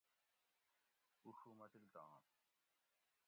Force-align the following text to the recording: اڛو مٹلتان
اڛو 1.25 1.49
مٹلتان 1.59 2.21